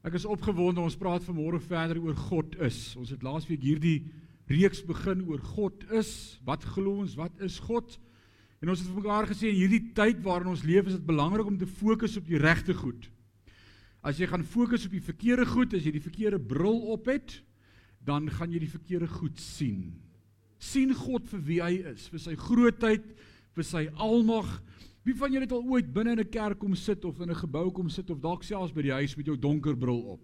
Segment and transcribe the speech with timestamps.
[0.00, 2.94] Ek is opgewonde ons praat vanmôre verder oor God is.
[2.96, 3.98] Ons het laasweek hierdie
[4.48, 6.38] reeks begin oor God is.
[6.48, 7.18] Wat glo ons?
[7.18, 7.98] Wat is God?
[8.64, 11.48] En ons het vir mekaar gesê in hierdie tyd waarin ons leef is dit belangrik
[11.48, 13.10] om te fokus op die regte goed.
[14.00, 17.36] As jy gaan fokus op die verkeerde goed, as jy die verkeerde bril op het,
[18.00, 20.00] dan gaan jy die verkeerde goed sien.
[20.60, 23.04] sien God vir wie hy is, vir sy grootheid,
[23.56, 24.48] vir sy almag,
[25.02, 27.42] Wie van julle het al ooit binne in 'n kerk kom sit of in 'n
[27.42, 30.20] gebou kom sit of dalk selfs by die huis met jou donker bril op?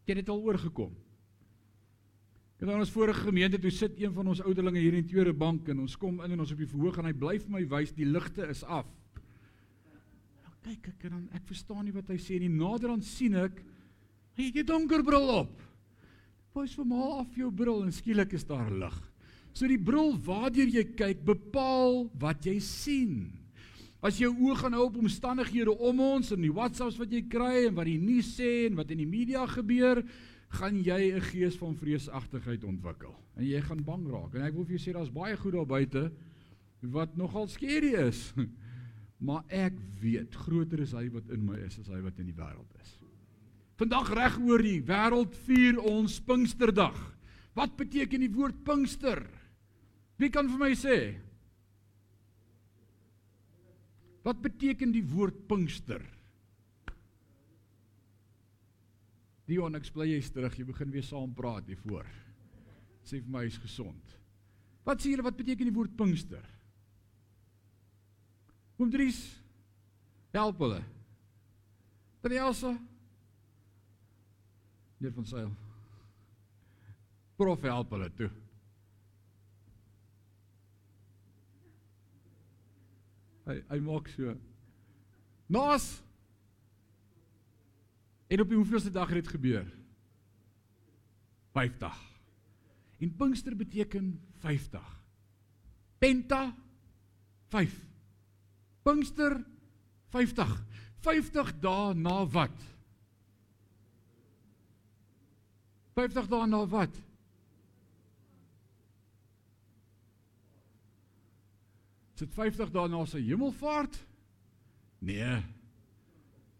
[0.00, 0.96] Het jy dit al oorgekom?
[2.56, 5.12] Ek het aan ons vorige gemeente toe sit een van ons ouderlinge hier in die
[5.12, 7.50] tweede bank en ons kom in en ons op die verhoog en hy bly vir
[7.50, 8.86] my wys die ligte is af.
[10.42, 12.48] Nou kyk ek en dan ek verstaan nie wat hy sê nie.
[12.48, 13.62] Nader aan sien ek
[14.34, 15.60] hy het 'n donker bril op.
[16.54, 18.98] Wys vir my af jou bril en skielik is daar lig.
[19.52, 23.14] So die bril waardeur jy kyk bepaal wat jy sien.
[23.98, 27.66] As jou oë gaan hou op omstandighede om ons en die WhatsApps wat jy kry
[27.66, 30.04] en wat die nuus sê en wat in die media gebeur,
[30.60, 34.34] gaan jy 'n gees van vreesagtigheid ontwikkel en jy gaan bang raak.
[34.34, 36.12] En ek wil vir jou sê daar's baie goed daar buite
[36.82, 38.32] wat nogal skerry is.
[39.18, 42.36] Maar ek weet groter is hy wat in my is as hy wat in die
[42.38, 42.92] wêreld is.
[43.74, 46.94] Vandag reg oor die wêreld vier ons Pinksterdag.
[47.54, 49.26] Wat beteken die woord Pinkster?
[50.18, 50.98] Wie kan vir my sê?
[54.26, 56.02] Wat beteken die woord Pinkster?
[59.48, 60.58] Dion, ek bly jy's terug.
[60.58, 62.08] Jy begin weer saam praat hier voor.
[63.06, 64.16] Sê vir my is gesond.
[64.84, 66.44] Wat sê julle wat beteken die woord Pinkster?
[68.78, 69.22] Oom Dries,
[70.34, 70.82] help hulle.
[72.22, 72.74] Trielsa.
[74.98, 75.48] Neer van Sail.
[77.38, 78.30] Prof help hulle toe.
[83.48, 84.34] Hy hy maak so.
[85.48, 85.86] Nas.
[88.28, 89.66] En op die hoeveelste dag het dit gebeur?
[91.56, 91.96] 50.
[93.00, 94.10] En Pinkster beteken
[94.44, 94.84] 50.
[95.98, 96.42] Penta
[97.48, 97.72] 5.
[98.84, 99.40] Pinkster
[100.12, 100.52] 50.
[101.00, 102.64] 50 dae na wat?
[105.96, 107.00] 50 dae na wat?
[112.18, 113.94] Is dit 50 dae na sy hemelvaart?
[115.06, 115.36] Nee.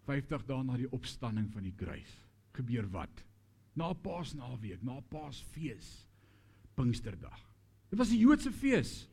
[0.07, 2.13] 50 dae na die opstanding van die kruis.
[2.55, 3.25] Gebeur wat?
[3.75, 5.89] Na Paasnaweek, na Paasfees,
[6.79, 7.41] Pinksterdag.
[7.91, 9.09] Dit was 'n Joodse fees.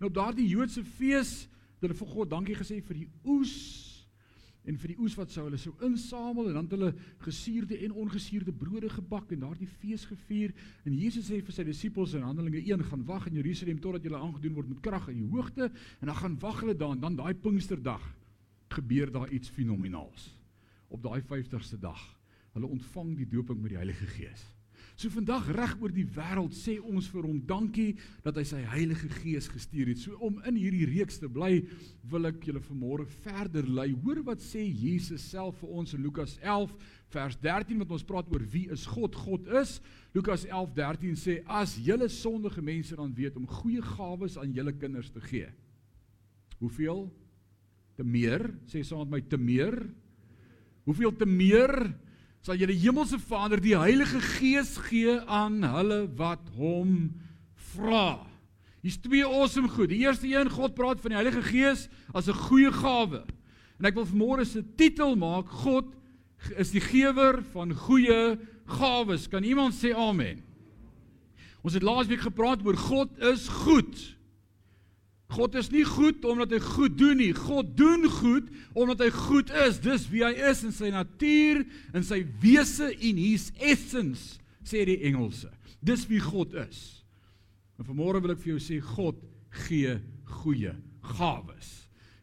[0.00, 3.93] En op daardie Joodse fees het hulle vir God dankie gesê vir die oes
[4.64, 6.90] en vir die oes wat sou hulle sou insamel en dan het hulle
[7.26, 10.54] gesuurde en ongesuurde brode gebak en daardie fees gevier.
[10.88, 14.20] En Jesus sê vir sy disippels in Handelinge 1 gaan wag in Jerusalem totdat julle
[14.20, 17.20] aangedoen word met krag in die hoogte en dan gaan wag hulle daar en dan
[17.20, 18.04] daai Pinksterdag
[18.74, 20.32] gebeur daar iets fenomenaals.
[20.88, 22.02] Op daai 50ste dag
[22.54, 24.53] hulle ontvang die dooping met die Heilige Gees
[24.94, 29.08] So vandag reg oor die wêreld sê ons vir hom dankie dat hy sy Heilige
[29.16, 29.98] Gees gestuur het.
[29.98, 31.64] So om in hierdie reeks te bly,
[32.10, 33.88] wil ek julle vanmôre verder lei.
[34.04, 36.76] Hoor wat sê Jesus self vir ons in Lukas 11
[37.14, 39.18] vers 13 wat ons praat oor wie is God?
[39.18, 39.80] God is.
[40.14, 45.10] Lukas 11:13 sê as julle sondige mense dan weet om goeie gawes aan julle kinders
[45.10, 45.50] te gee.
[46.62, 47.08] Hoeveel?
[47.98, 49.74] Te meer, sê saam met my te meer.
[50.86, 51.94] Hoeveel te meer?
[52.44, 57.14] Sal julle hemelse Vader die Heilige Gees gee aan hulle wat hom
[57.72, 58.20] vra.
[58.84, 59.88] Hier's twee awesome goed.
[59.88, 63.24] Die eerste een, God praat van die Heilige Gees as 'n goeie gawe.
[63.80, 65.86] En ek wil vanmôre se titel maak God
[66.58, 69.26] is die gewer van goeie gawes.
[69.28, 70.44] Kan iemand sê amen?
[71.62, 74.13] Ons het laasweek gepraat oor God is goed.
[75.34, 77.32] God is nie goed omdat hy goed doen nie.
[77.34, 79.80] God doen goed omdat hy goed is.
[79.82, 81.64] Dis wie hy is in sy natuur,
[81.94, 85.50] in sy wese en his essence, sê die Engelse.
[85.84, 86.82] Dis wie God is.
[87.78, 89.18] En vanmôre wil ek vir jou sê God
[89.64, 89.98] gee
[90.42, 90.74] goeie
[91.14, 91.72] gawes.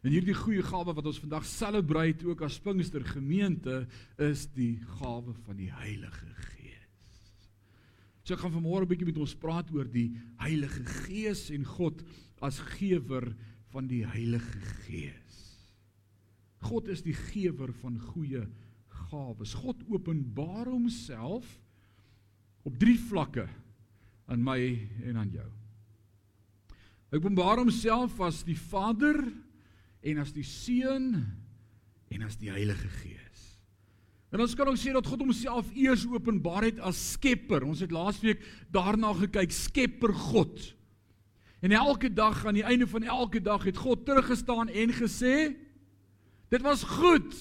[0.02, 3.84] En hierdie goeie gawe wat ons vandag celebrate ook as Pinkster gemeente
[4.18, 7.20] is die gawe van die Heilige Gees.
[8.22, 12.02] So ek gaan vanmôre 'n bietjie met ons praat oor die Heilige Gees en God
[12.42, 13.30] as gewer
[13.72, 15.38] van die Heilige Gees.
[16.62, 18.44] God is die gewer van goeie
[19.08, 19.54] gawes.
[19.58, 21.46] God openbaar homself
[22.62, 23.48] op drie vlakke
[24.30, 24.60] aan my
[25.08, 25.48] en aan jou.
[27.12, 29.18] Hy openbaar homself as die Vader
[30.02, 31.10] en as die Seun
[32.12, 33.42] en as die Heilige Gees.
[34.32, 37.66] En ons kan ook sê dat God homself eers openbaar het as Skepper.
[37.68, 38.40] Ons het laasweek
[38.72, 40.72] daarna gekyk, Skepper God.
[41.62, 45.54] En elke dag aan die einde van elke dag het God teruggestaan en gesê
[46.50, 47.36] dit was goed.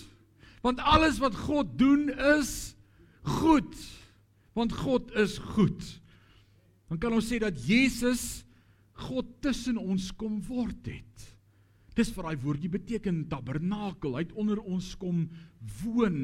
[0.61, 2.75] Want alles wat God doen is
[3.21, 3.75] goed.
[4.53, 6.01] Want God is goed.
[6.87, 8.43] Dan kan ons sê dat Jesus
[8.91, 11.27] God tussen ons kom word het.
[11.97, 14.13] Dis vir daai woordjie beteken tabernakel.
[14.15, 15.25] Hy het onder ons kom
[15.81, 16.19] woon.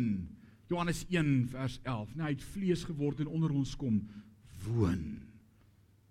[0.70, 2.14] Johannes 1 vers 11.
[2.14, 4.04] Nee, hy het vlees geword en onder ons kom
[4.68, 5.27] woon.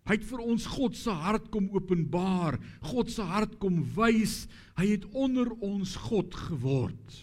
[0.07, 2.61] Hy het vir ons God se hart kom openbaar,
[2.93, 4.45] God se hart kom wys.
[4.79, 7.23] Hy het onder ons God geword.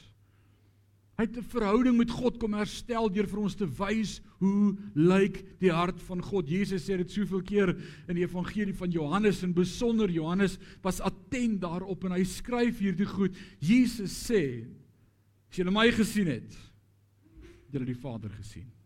[1.13, 5.59] Hy het 'n verhouding met God kom herstel deur vir ons te wys hoe lyk
[5.59, 6.50] die hart van God.
[6.50, 7.69] Jesus sê dit soveel keer
[8.09, 13.06] in die evangelie van Johannes en besonder Johannes was attent daarop en hy skryf hierdie
[13.06, 13.38] goed.
[13.59, 14.65] Jesus sê:
[15.50, 18.82] "As julle my gesien het, het julle die Vader gesien."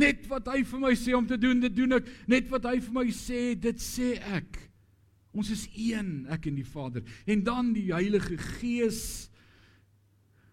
[0.00, 2.08] Net wat hy vir my sê om te doen, dit doen ek.
[2.30, 4.60] Net wat hy vir my sê, dit sê ek.
[5.36, 7.04] Ons is een, ek en die Vader.
[7.28, 9.30] En dan die Heilige Gees.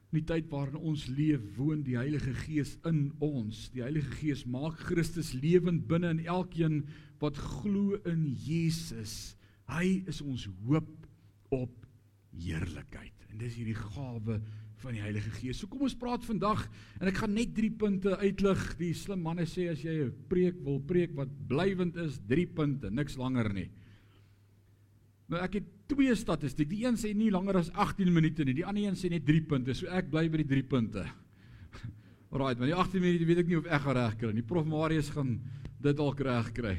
[0.10, 3.68] In die tyd waarin ons leef, woon die Heilige Gees in ons.
[3.76, 6.82] Die Heilige Gees maak Christus lewend binne in elkeen
[7.22, 9.36] wat glo in Jesus.
[9.70, 10.90] Hy is ons hoop
[11.54, 11.76] op
[12.34, 13.14] heerlikheid.
[13.30, 14.40] En dis hierdie gawe
[14.80, 15.60] van die Heilige Gees.
[15.60, 16.64] So kom ons praat vandag
[17.00, 18.62] en ek gaan net 3 punte uitlig.
[18.80, 22.90] Die slim manne sê as jy 'n preek wil preek wat blywend is, 3 punte,
[22.90, 23.70] niks langer nie.
[25.30, 26.70] Nou ek het twee statistiek.
[26.70, 28.54] Die een sê nie langer as 18 minute nie.
[28.54, 29.74] Die ander een sê net 3 punte.
[29.74, 31.06] So ek bly by die 3 punte.
[32.32, 34.46] Alraai, maar die 18 minute weet ek nie of ek gaan reg kry nie.
[34.46, 35.40] Prof Marius gaan
[35.82, 36.78] dit dalk reg kry.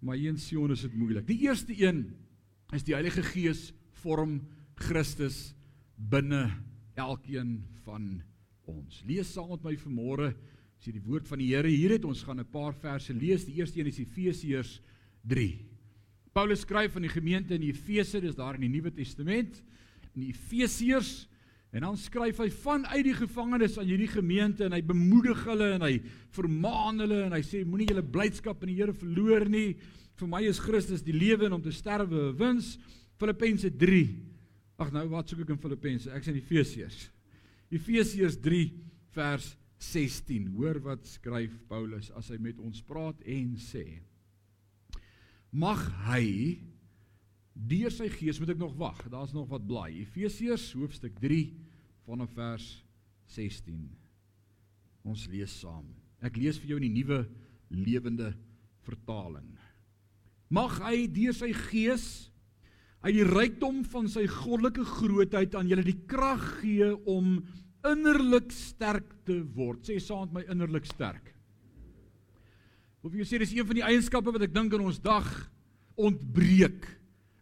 [0.00, 1.26] Maar een Sion is dit moeilik.
[1.26, 2.16] Die eerste een
[2.72, 3.72] is die Heilige Gees
[4.02, 4.40] vorm
[4.74, 5.52] Christus
[5.96, 6.48] binne
[7.00, 8.22] elkeen van
[8.68, 9.02] ons.
[9.08, 10.30] Lees saam met my vanmôre
[10.80, 12.04] as jy die woord van die Here hier het.
[12.04, 13.44] Ons gaan 'n paar verse lees.
[13.44, 14.80] Die eerste een is Efesiërs
[15.22, 15.70] 3.
[16.32, 19.62] Paulus skryf aan die gemeente in Efese, dis daar in die Nuwe Testament,
[20.14, 21.26] in Efesiërs
[21.70, 25.84] en dan skryf hy vanuit die gevangenes aan hierdie gemeente en hy bemoedig hulle en
[25.86, 26.00] hy
[26.34, 29.76] vermaan hulle en hy sê moenie julle blydskap in die Here verloor nie.
[30.18, 32.78] Vir my is Christus die lewe en om te sterwe 'n wins.
[33.18, 33.70] Filippense
[34.80, 36.08] Ag nou wat soek ek in Filippense?
[36.08, 37.02] Ek sien Efesiërs.
[37.68, 38.62] Efesiërs 3
[39.12, 39.50] vers
[39.80, 40.48] 16.
[40.56, 43.84] Hoor wat skryf Paulus as hy met ons praat en sê:
[45.52, 46.60] Mag hy
[47.52, 49.02] deur sy gees moet ek nog wag.
[49.12, 50.00] Daar's nog wat blaai.
[50.00, 51.42] Efesiërs hoofstuk 3
[52.08, 52.70] vanaf vers
[53.36, 53.84] 16.
[55.04, 55.84] Ons lees saam.
[56.24, 57.24] Ek lees vir jou in die nuwe
[57.68, 58.32] lewende
[58.88, 59.52] vertaling.
[60.50, 62.29] Mag hy deur sy gees
[63.00, 67.38] uit die rykdom van sy goddelike grootheid aan julle die krag gee om
[67.88, 69.86] innerlik sterk te word.
[69.88, 71.32] Sê saam met my innerlik sterk.
[73.00, 75.28] Of jy sê dis een van die eienskappe wat ek dink in ons dag
[76.00, 76.84] ontbreek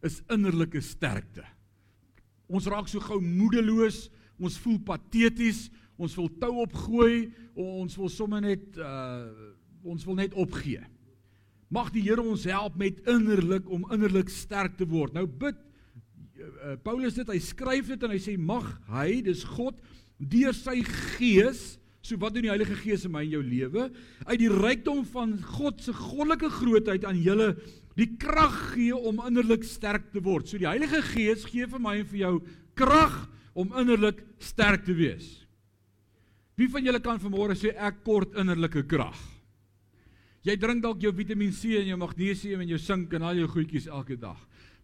[0.06, 1.42] is innerlike sterkte.
[2.48, 4.06] Ons raak so gou moedeloos,
[4.38, 5.66] ons voel pateties,
[5.98, 7.28] ons wil tou opgooi,
[7.58, 9.56] ons wil sommer net uh
[9.88, 10.82] ons wil net opgee.
[11.68, 15.12] Mag die Here ons help met innerlik om innerlik sterk te word.
[15.16, 15.58] Nou bid
[16.38, 19.76] uh, Paulus dit, hy skryf dit en hy sê mag hy, dis God,
[20.18, 20.80] deur sy
[21.18, 23.88] gees, so wat doen die Heilige Gees in my en jou lewe,
[24.24, 27.52] uit die rykdom van God se goddelike grootheid aan julle
[27.98, 30.48] die krag gee om innerlik sterk te word.
[30.48, 32.34] So die Heilige Gees gee vir my en vir jou
[32.78, 33.26] krag
[33.58, 35.26] om innerlik sterk te wees.
[36.58, 39.18] Wie van julle kan vanmôre sê ek kort innerlike krag?
[40.48, 43.48] Jy drink dalk jou Vitamiin C en jou magnesium en jou sink en al jou
[43.52, 44.38] goedjies elke dag.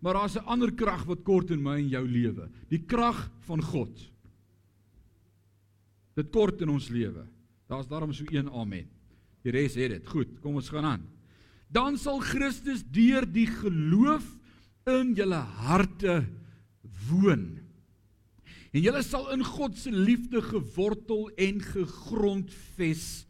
[0.04, 2.50] Maar daar's 'n ander krag wat kort in my en jou lewe.
[2.68, 4.10] Die krag van God.
[6.14, 7.26] Dit kort in ons lewe.
[7.66, 8.88] Daar's daarom so een amen.
[9.42, 10.06] Die res het dit.
[10.06, 11.08] Goed, kom ons gaan aan.
[11.70, 14.36] Dan sal Christus deur die geloof
[14.86, 16.26] in julle harte
[17.08, 17.58] woon.
[18.72, 23.26] En julle sal in God se liefde gewortel en gegrondves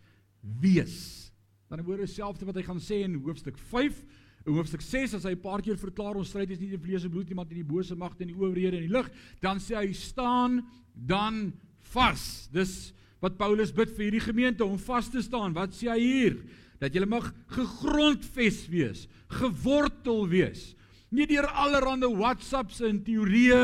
[0.60, 1.23] wees.
[1.68, 4.00] Dan die woorde selfde wat hy gaan sê in hoofstuk 5,
[4.44, 7.04] in hoofstuk 6 as hy 'n paar keer verklaar ons stryd is nie teen vlees
[7.04, 9.58] en bloed nie, maar teen die bose magte en die owerhede en die lig, dan
[9.58, 10.62] sê hy staan
[10.94, 11.52] dan
[11.94, 12.48] vas.
[12.52, 15.54] Dis wat Paulus bid vir hierdie gemeente om vas te staan.
[15.54, 16.36] Wat sê hy hier?
[16.78, 20.74] Dat jy mag gegrondves wees, gewortel wees
[21.14, 23.62] nie deur allerlei WhatsApps en teorieë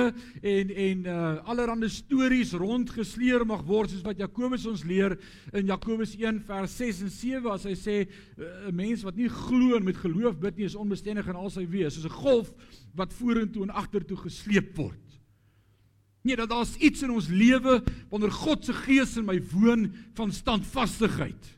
[0.53, 5.17] en en uh allerlei stories rondgesleer mag word soos wat Jakobus ons leer
[5.53, 9.29] in Jakobus 1 vers 6 en 7 as hy sê uh, 'n mens wat nie
[9.29, 12.53] glo en met geloof bid nie is onbestendig in al sy wees soos 'n golf
[12.95, 15.07] wat vorentoe en agtertoe gesleep word.
[16.23, 17.81] Nee, dat daar's iets in ons lewe
[18.11, 21.57] wanneer God se gees in my woon van standvastigheid.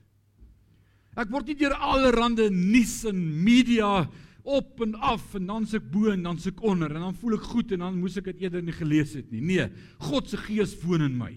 [1.19, 4.09] Ek word nie deur allerlei nuus en media
[4.43, 7.15] op en af en dan se ek bo en dan se ek onder en dan
[7.19, 9.43] voel ek goed en dan moes ek dit eerder nie gelees het nie.
[9.43, 9.69] Nee,
[10.09, 11.33] God se gees woon in my.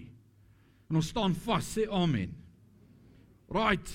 [0.90, 2.34] En ons staan vas, sê amen.
[3.52, 3.90] Right.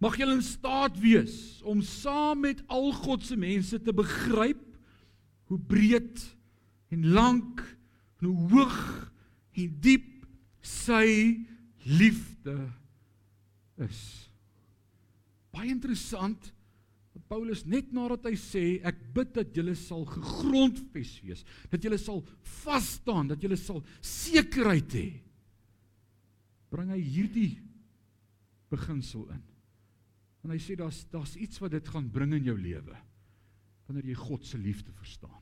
[0.00, 4.62] Mag julle in staat wees om saam met al God se mense te begryp
[5.50, 6.22] hoe breed
[6.94, 7.60] en lank
[8.20, 8.80] en hoe hoog
[9.60, 10.08] en diep
[10.64, 11.36] sy
[11.84, 12.56] liefde
[13.80, 14.00] is.
[15.52, 16.52] Baie interessant
[17.30, 22.24] Paulus net nadat hy sê ek bid dat julle sal gegrondves wees, dat julle sal
[22.64, 25.08] vas staan, dat julle sal sekerheid hê.
[26.74, 27.52] Bring hy hierdie
[28.70, 29.44] beginsel in.
[30.42, 32.98] En hy sê daar's daar's iets wat dit gaan bring in jou lewe
[33.86, 35.38] wanneer jy God se liefde verstaan.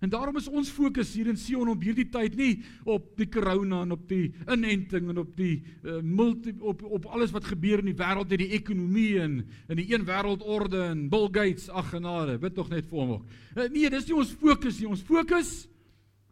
[0.00, 3.82] En daarom is ons fokus hier in Sion op hierdie tyd nie op die corona
[3.84, 7.90] en op die inenting en op die uh, multi op op alles wat gebeur in
[7.90, 9.34] die wêreld en die ekonomie en
[9.68, 13.28] in die een wêreldorde en Bill Gates ag genade, bid tog net vir hom ook.
[13.56, 14.88] Uh, nee, dis nie ons fokus nie.
[14.88, 15.52] Ons fokus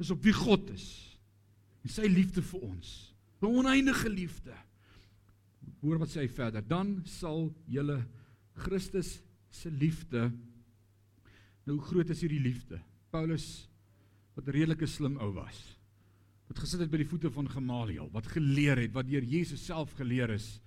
[0.00, 0.88] is op wie God is.
[1.84, 2.96] En sy liefde vir ons.
[3.38, 4.56] 'n Oneindige liefde.
[5.84, 6.64] Hoor wat sê hy verder?
[6.64, 8.00] Dan sal julle
[8.58, 9.20] Christus
[9.50, 10.32] se liefde
[11.68, 12.78] Nou groot is hierdie liefde?
[13.10, 13.68] Paulus
[14.34, 15.78] wat 'n redelike slim ou was.
[16.48, 19.92] Wat gesit het by die voete van Gamaliel, wat geleer het, wat deur Jesus self
[19.98, 20.60] geleer is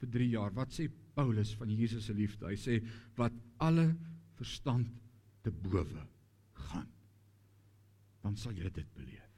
[0.00, 0.54] vir 3 jaar.
[0.54, 2.46] Wat sê Paulus van Jesus se liefde?
[2.46, 2.80] Hy sê
[3.16, 3.96] wat alle
[4.38, 4.88] verstand
[5.42, 6.06] te bowe
[6.52, 6.88] gaan.
[8.22, 9.28] Dan sal jy dit beleef.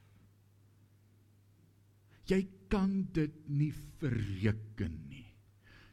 [2.25, 5.27] Jy kan dit nie verreken nie.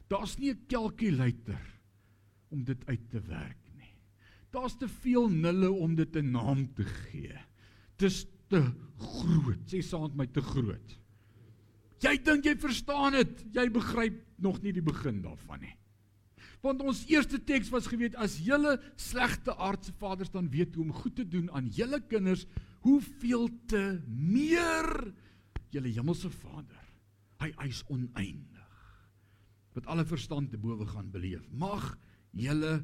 [0.07, 1.61] Daar's nie 'n kalkulator
[2.49, 3.60] om dit uit te werk
[4.51, 7.35] Daar's te veel nulle om dit 'n naam te gee.
[7.97, 8.61] Dis te
[8.97, 9.63] groot.
[9.65, 10.97] Sê saam met my te groot.
[12.01, 15.75] Jy dink jy verstaan dit, jy begryp nog nie die begin daarvan nie.
[16.61, 20.93] Want ons eerste teks was geweet as julle slegte aardse vaders dan weet hoe om
[20.93, 22.45] goed te doen aan julle kinders,
[22.85, 25.13] hoeveel te meer
[25.73, 26.85] julle hemelse Vader.
[27.41, 28.69] Hy eis oneindig.
[29.73, 31.47] Wat alle verstand te bowe gaan beleef.
[31.49, 31.95] Mag
[32.37, 32.81] julle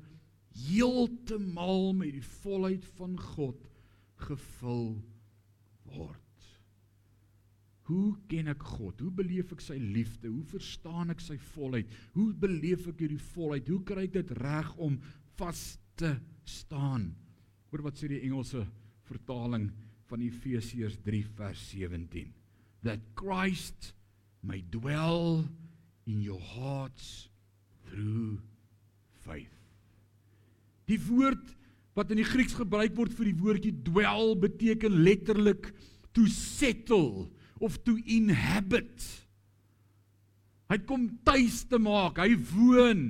[0.55, 3.67] heeltemal met die volheid van God
[4.27, 4.95] gevul
[5.93, 6.23] word.
[7.87, 8.99] Hoe ken ek God?
[8.99, 10.27] Hoe beleef ek sy liefde?
[10.27, 11.91] Hoe verstaan ek sy volheid?
[12.17, 13.69] Hoe beleef ek hierdie volheid?
[13.71, 14.97] Hoe kry ek dit reg om
[15.39, 15.61] vas
[15.99, 17.13] te staan?
[17.71, 18.65] Hoor wat sê die Engelse
[19.07, 19.69] vertaling
[20.11, 22.33] van Efesiërs 3 vers 17.
[22.83, 23.93] That Christ
[24.43, 25.47] may dwell
[26.07, 27.29] in your hearts
[27.87, 28.43] through
[29.23, 29.56] faith.
[30.87, 31.53] Die woord
[31.97, 35.71] wat in die Grieks gebruik word vir die woordjie dwell beteken letterlik
[36.15, 37.27] to settle
[37.59, 39.01] of to inhabit.
[40.67, 43.03] Hy kom tuis te maak, hy woon.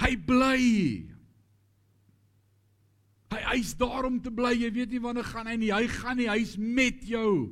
[0.00, 0.60] Hy bly.
[3.30, 4.52] Hy hy's daar om te bly.
[4.58, 5.72] Jy weet nie wanneer gaan hy nie.
[5.74, 7.50] Hy gaan nie, hy's met jou.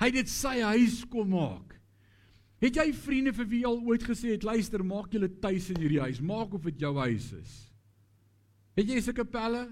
[0.00, 1.76] Hy het dit sy huis kom maak.
[2.62, 6.02] Het jy vriende vir wie al ooit gesê het, luister, maak julle tuis in hierdie
[6.04, 6.22] huis.
[6.24, 7.56] Maak of dit jou huis is.
[8.76, 9.66] Het jy sulke pelle?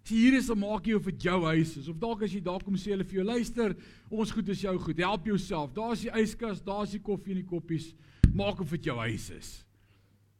[0.00, 2.62] As hier is 'n maakie of dit jou huis is of dalk as jy daar
[2.64, 3.76] kom sê hulle vir jou luister,
[4.10, 4.98] ons goed is jou goed.
[4.98, 5.72] Help jouself.
[5.72, 7.94] Daar's die yskas, daar's die koffie en die koppies.
[8.34, 9.64] Maak of dit jou huis is.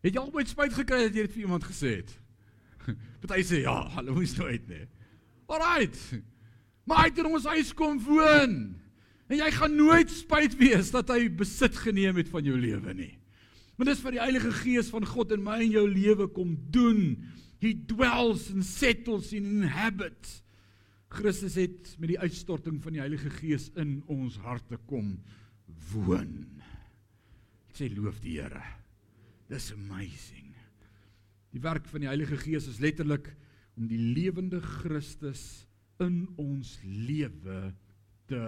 [0.03, 2.11] Het jy al ooit spyt gekry dat jy dit vir iemand gesê het?
[3.21, 4.89] Party sê ja, hulle moes nooit nie.
[5.47, 6.23] Alraight.
[6.85, 8.81] Maar hy het in ons huis kom woon.
[9.29, 13.20] En jy gaan nooit spyt wees dat hy besit geneem het van jou lewe nie.
[13.81, 17.15] Want dis vir die Heilige Gees van God in my en jou lewe kom doen
[17.61, 20.43] He dwells and settles and inhabits.
[21.09, 25.15] Christus het met die uitstorting van die Heilige Gees in ons harte kom
[25.93, 26.35] woon.
[27.69, 28.63] Ek sê loof die Here.
[29.51, 30.53] Dis amazing.
[31.51, 33.33] Die werk van die Heilige Gees is letterlik
[33.77, 35.67] om die lewende Christus
[36.01, 37.73] in ons lewe
[38.31, 38.45] te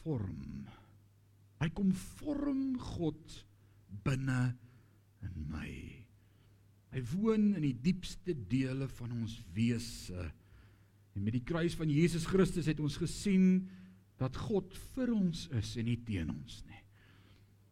[0.00, 0.66] vorm.
[1.60, 3.40] Hy kom vorm God
[4.04, 4.42] binne
[5.26, 5.70] in my.
[6.90, 10.30] Hy woon in die diepste dele van ons wese.
[11.14, 13.68] En met die kruis van Jesus Christus het ons gesien
[14.20, 16.82] dat God vir ons is en nie teen ons nie.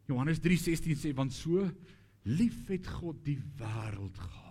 [0.09, 1.67] Johannes 3:16 sê want so
[2.25, 4.47] lief het God die wêreld gehad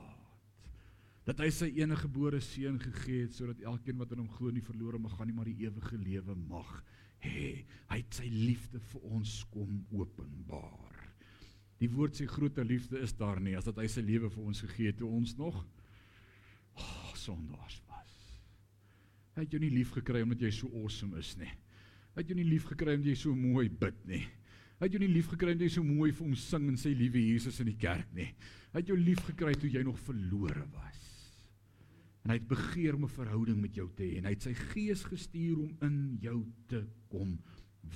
[1.29, 4.65] dat hy sy enige gebore seun gegee het sodat elkeen wat in hom glo nie
[4.65, 6.71] verlore mag gaan nie maar die ewige lewe mag
[7.21, 7.67] hê.
[7.91, 10.98] Hy het sy liefde vir ons kom openbaar.
[11.79, 14.63] Die woord sê groter liefde is daar nie as dat hy sy lewe vir ons
[14.67, 15.61] gegee het toe ons nog
[16.79, 18.15] oh, sondaars was.
[19.37, 21.51] Hy het jou nie lief gekry omdat jy so awesome is nie.
[22.15, 24.25] Hy het jou nie lief gekry omdat jy so mooi bid nie.
[24.79, 26.95] Hy het jou nie lief gekry omdat jy so mooi vir hom sing en sê
[26.95, 28.29] liewe Jesus in die kerk nie.
[28.73, 31.05] Hy het jou lief gekry toe jy nog verlore was.
[32.25, 34.55] En hy het begeer om 'n verhouding met jou te hê en hy het sy
[34.75, 37.39] gees gestuur om in jou te kom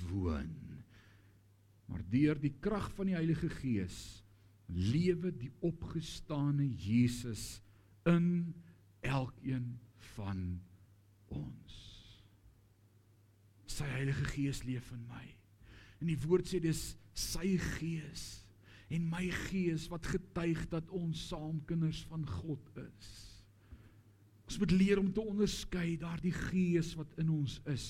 [0.09, 0.62] woon.
[1.91, 3.97] Maar deur die krag van die Heilige Gees
[4.73, 7.61] lewe die opgestane Jesus
[8.09, 8.53] in
[9.03, 9.73] elkeen
[10.15, 10.61] van
[11.33, 11.79] ons.
[13.69, 15.25] Sy Heilige Gees leef in my.
[15.99, 18.43] En die woord sê dis sy gees
[18.93, 23.11] en my gees wat getuig dat ons saam kinders van God is.
[24.45, 27.87] Ons moet leer om te onderskei daardie gees wat in ons is.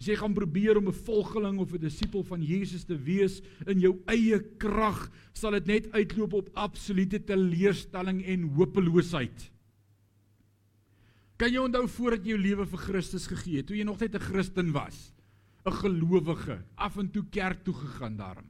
[0.00, 3.80] As jy gaan probeer om 'n volgeling of 'n disipel van Jesus te wees in
[3.80, 9.50] jou eie krag, sal dit net uitloop op absolute teleurstelling en hopeloosheid.
[11.36, 14.14] Kan jy onthou voordat jy jou lewe vir Christus gegee het, toe jy nog net
[14.14, 15.12] 'n Christen was?
[15.66, 18.44] 'n gelowige, af en toe kerk toe gegaan daarom.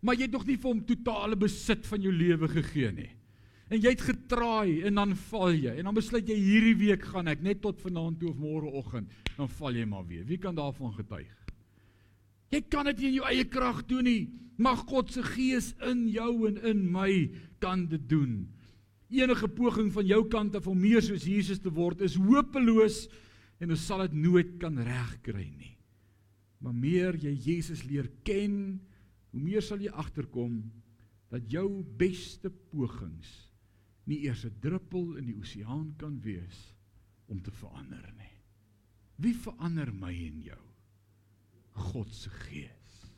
[0.00, 3.10] Maar jy het nog nie vir hom totale besit van jou lewe gegee nie.
[3.74, 5.72] En jy het getraai en dan val jy.
[5.80, 9.50] En dan besluit jy hierdie week gaan ek net tot vanaand toe of môreoggend, dan
[9.58, 10.22] val jy maar weer.
[10.28, 11.32] Wie kan daarvan getuig?
[12.54, 14.28] Jy kan dit nie in jou eie krag doen nie.
[14.62, 17.10] Mag God se gees in jou en in my
[17.58, 18.44] kan dit doen.
[19.10, 23.08] Enige poging van jou kant af om meer soos Jesus te word is hopeloos
[23.58, 25.74] en ons sal dit nooit kan regkry nie.
[26.62, 28.78] Maar meer jy Jesus leer ken,
[29.34, 30.62] hoe meer sal jy agterkom
[31.34, 33.43] dat jou beste pogings
[34.10, 36.74] nie eers 'n druppel in die oseaan kan wees
[37.26, 38.32] om te verander nie.
[39.16, 40.62] Wie verander my en jou?
[41.72, 43.10] God se Gees.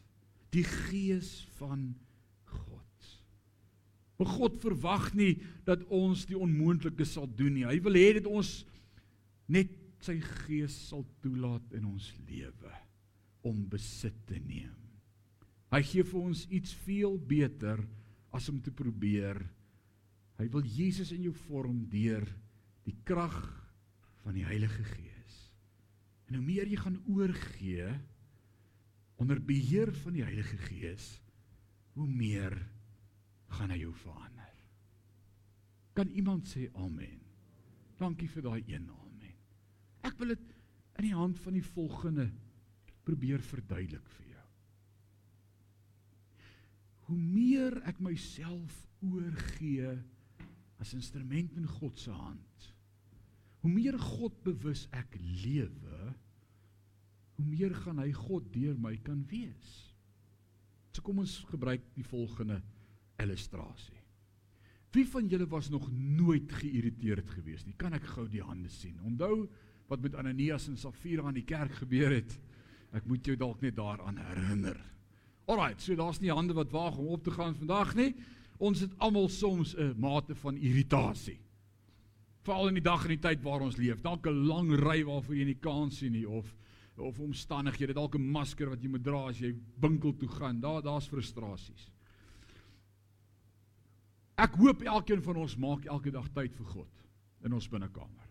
[0.50, 1.94] Die Gees van
[2.44, 3.18] God.
[4.16, 7.66] Maar God verwag nie dat ons die onmoontlike sal doen nie.
[7.68, 8.64] Hy wil hê dat ons
[9.52, 12.72] net sy Gees sal toelaat in ons lewe
[13.46, 14.74] om besit te neem.
[15.74, 17.82] Hy gee vir ons iets veel beter
[18.34, 19.40] as om te probeer.
[20.36, 22.26] Hy wil Jesus in jou vorm deur
[22.86, 23.38] die krag
[24.22, 25.36] van die Heilige Gees.
[26.28, 27.88] En hoe meer jy gaan oorgee
[29.22, 31.14] onder beheer van die Heilige Gees,
[31.96, 32.56] hoe meer
[33.56, 34.52] gaan hy jou verander.
[35.96, 37.22] Kan iemand sê amen?
[37.96, 39.38] Dankie vir daai een amen.
[40.04, 40.50] Ek wil dit
[41.00, 42.26] in die hand van die volgende
[43.06, 44.44] probeer verduidelik vir jou.
[47.06, 49.94] Hoe meer ek myself oorgee
[50.82, 52.70] as instrument in God se hand,
[53.64, 56.14] hoe meer God bewus ek lewe,
[57.36, 59.74] hoe meer gaan hy God deur my kan wees.
[60.94, 62.62] So kom ons gebruik die volgende
[63.20, 63.98] illustrasie.
[64.96, 67.76] Wie van julle was nog nooit geïrriteerd geweest nie?
[67.76, 68.96] Kan ek gou die hande sien?
[69.04, 69.44] Onthou
[69.90, 72.32] wat met Ananias en Safira aan die kerk gebeur het?
[72.96, 74.78] Ek moet jou dalk net daaraan herinner.
[75.46, 78.14] Alraight, so daar's nie hande wat waag om op te gaan vandag nie.
[78.58, 81.40] Ons het almal soms 'n mate van irritasie.
[82.42, 84.00] Veral in die dag en die tyd waar ons leef.
[84.00, 86.56] Dalk 'n lang ry waarvoor jy nie kans sien nie of
[86.98, 90.60] of omstandighede, dalk 'n masker wat jy moet dra as jy winkel toe gaan.
[90.60, 91.90] Daar daar's frustrasies.
[94.36, 97.04] Ek hoop elkeen van ons maak elke dag tyd vir God
[97.44, 98.28] in ons binnekamer.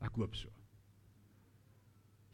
[0.00, 0.48] Ek hoop so.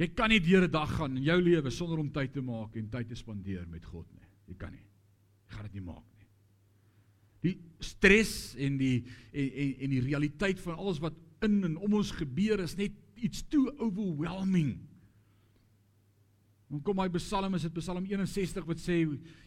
[0.00, 2.76] Jy kan nie deur 'n dag gaan in jou lewe sonder om tyd te maak
[2.76, 4.28] en tyd te spandeer met God nie.
[4.48, 4.87] Jy kan nie.
[5.48, 6.19] Jy gaan dit nie maak nie.
[7.44, 9.00] Die stres en die
[9.33, 12.92] en en, en die realiteit van alles wat in en om ons gebeur is net
[13.20, 14.79] iets too overwhelming.
[16.70, 19.00] Dan kom my Psalm is dit Psalm 61 wat sê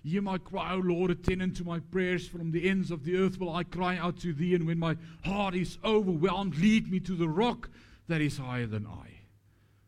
[0.04, 2.28] hear my cry o Lord attend to my prayers.
[2.28, 4.98] From the ends of the earth will I cry out to thee and when my
[5.24, 7.70] heart is overwhelmed lead me to the rock
[8.08, 9.24] that is higher than I.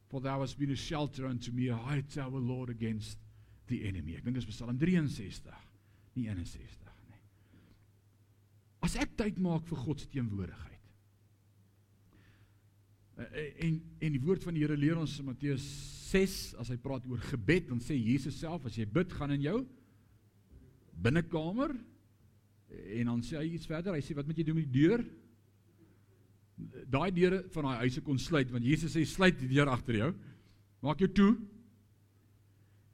[0.07, 3.17] For thou hast been a shelter unto me a high tower lord against
[3.67, 4.15] the enemy.
[4.15, 5.03] Ek dink dis Psalm 63
[6.15, 6.84] nie 61 nie
[8.85, 10.83] as ek tyd maak vir God se teenwoordigheid
[13.17, 15.65] eh, eh, en en die woord van die Here leer ons in Matteus
[16.11, 19.43] 6 as hy praat oor gebed dan sê Jesus self as jy bid gaan in
[19.47, 19.59] jou
[21.05, 21.75] binnekamer
[22.75, 25.05] en dan sê hy iets verder hy sê wat moet jy doen met die deur
[26.55, 30.11] daai deure van daai huise kon sluit want Jesus sê sluit die deur agter jou.
[30.85, 31.33] Maak jou toe.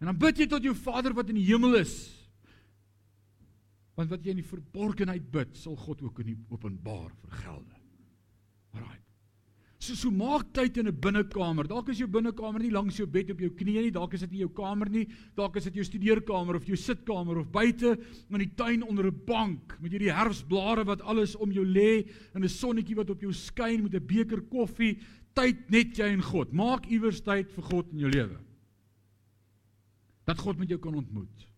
[0.01, 1.95] En dan bid jy tot jou Vader wat in die hemel is.
[4.01, 7.75] Want wat jy in die verborgenheid bid, sal God ook in die openbaar vergelde.
[8.73, 8.97] Alraai.
[9.81, 11.67] So so maak tyd in 'n binnekamer.
[11.67, 14.31] Dalk is jou binnekamer nie langs jou bed op jou knieë nie, dalk is dit
[14.31, 17.97] nie jou kamer nie, dalk is dit jou studeerkamer of jou sitkamer of buite
[18.29, 22.43] in die tuin onder 'n bank met hierdie herfsblare wat alles om jou lê en
[22.43, 24.97] 'n sonnetjie wat op jou skyn met 'n beker koffie.
[25.35, 26.53] Tyd net jy en God.
[26.53, 28.37] Maak iewers tyd vir God in jou lewe.
[30.25, 31.50] Dat God met jou kan ontmoet.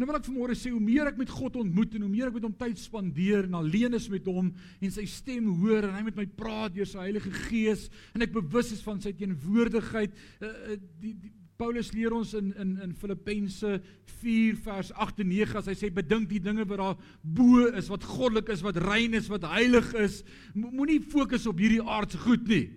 [0.00, 2.30] En dan wil ek vanmôre sê hoe meer ek met God ontmoet en hoe meer
[2.30, 5.92] ek met hom tyd spandeer en alleen is met hom en sy stem hoor en
[5.92, 7.82] hy met my praat deur sy Heilige Gees
[8.16, 12.72] en ek bewus is van sy teenwoordigheid, uh, die, die Paulus leer ons in in
[12.80, 13.76] in Filippense
[14.24, 17.92] 4 vers 8 en 9 as hy sê bedink die dinge wat daar bo is,
[17.92, 20.22] wat goddelik is, wat rein is, wat heilig is.
[20.56, 22.70] Moenie fokus op hierdie aardse goed nie.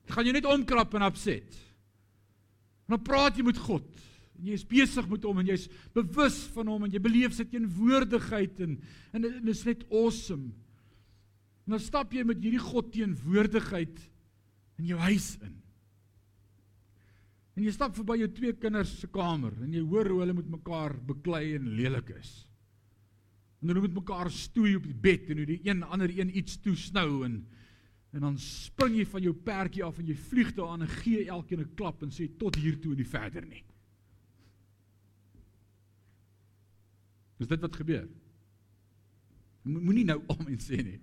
[0.00, 1.60] Dit gaan jou net omkrap en opset.
[2.88, 4.08] En dan praat jy met God.
[4.40, 7.44] En jy is besig met hom en jy's bewus van hom en jy beleef sy
[7.50, 8.78] teenwoordigheid en
[9.12, 10.54] en dit is net awesome.
[11.68, 14.00] En dan stap jy met hierdie God teenwoordigheid
[14.80, 15.58] in jou huis in.
[17.58, 20.48] En jy stap verby jou twee kinders se kamer en jy hoor hoe hulle met
[20.48, 22.32] mekaar beklei en lelik is.
[23.60, 26.56] En hulle met mekaar stoei op die bed en hoe die een ander een iets
[26.64, 27.42] toesnou en
[28.10, 31.28] en dan spring jy van jou perdjie af en jy vlieg daar aan en gee
[31.30, 33.62] elkeen 'n klap en sê tot hier toe en nie verder nie.
[37.40, 38.08] Dis dit wat gebeur.
[39.64, 40.98] Moenie nou om en sê nie.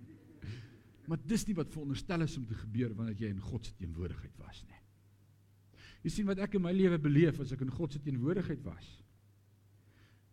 [1.08, 4.36] Maar dis nie wat veronderstel is om te gebeur wanneer jy in God se teenwoordigheid
[4.42, 4.82] was nie.
[6.04, 8.90] Jy sien wat ek in my lewe beleef as ek in God se teenwoordigheid was.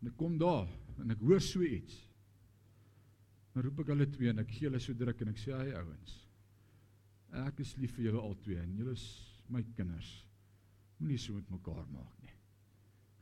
[0.03, 0.67] En ek kom daar
[1.01, 1.95] en ek hoor so iets.
[3.55, 5.71] Dan roep ek hulle twee en ek gee hulle so druk en ek sê hy
[5.79, 6.19] ouens.
[7.45, 9.07] Ek is lief vir julle albei en julle is
[9.49, 10.11] my kinders.
[10.99, 12.34] Moenie so met mekaar maak nie.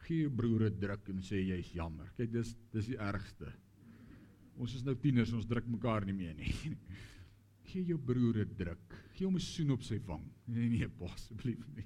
[0.04, 2.12] Gee jou broer 'n druk en sê jy's jammer.
[2.18, 3.54] Kyk dis dis die ergste.
[4.58, 6.54] Ons is nou tieners, ons druk mekaar nie meer nie.
[7.72, 8.96] Gee jou broer 'n druk.
[9.16, 10.26] Gee hom 'n soen op sy wang.
[10.48, 11.86] Nee nee, asseblief nie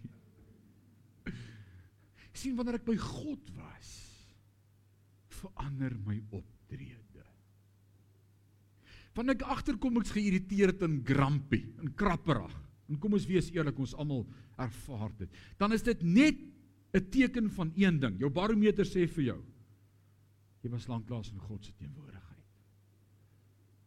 [2.38, 3.89] sien wanneer ek by God was,
[5.39, 7.25] verander my optrede.
[9.17, 12.53] Wanneer ek agterkom ek's geïrriteerd en grumpy en krapperig.
[12.88, 14.23] En kom ons wees eerlik, ons almal
[14.62, 15.39] ervaar dit.
[15.60, 16.38] Dan is dit net
[16.93, 18.19] 'n teken van een ding.
[18.19, 19.43] Jou barometer sê vir jou
[20.63, 22.47] jy was lanklaas in God se teenwoordigheid.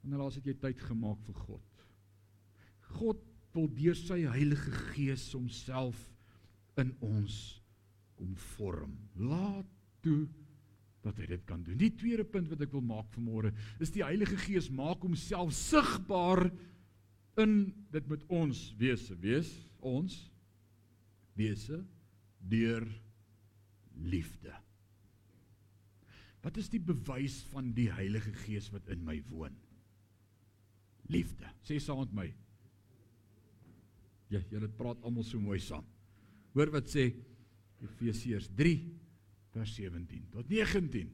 [0.01, 1.85] Wanneer laas het jy tyd gemaak vir God?
[2.97, 3.21] God
[3.53, 5.99] wil deur sy Heilige Gees homself
[6.81, 7.61] in ons
[8.17, 8.95] kom vorm.
[9.19, 9.69] Laat
[10.05, 10.25] toe
[11.05, 11.79] dat hy dit kan doen.
[11.81, 16.47] Die tweede punt wat ek wil maak vanmôre is die Heilige Gees maak homself sigbaar
[17.41, 17.55] in
[17.93, 19.49] dit met ons wese wees
[19.87, 20.17] ons
[21.39, 21.81] wese
[22.49, 22.87] deur
[24.01, 24.55] liefde.
[26.41, 29.57] Wat is die bewys van die Heilige Gees wat in my woon?
[31.13, 31.51] Liefde.
[31.67, 32.29] Sê saam met my.
[34.31, 35.85] Ja, julle praat almal so mooi saam.
[36.55, 37.11] Hoor wat sê
[37.85, 38.77] Efesiërs 3
[39.55, 41.11] vers 17 tot 19.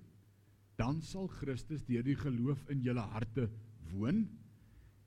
[0.77, 3.49] Dan sal Christus deur die geloof in julle harte
[3.91, 4.27] woon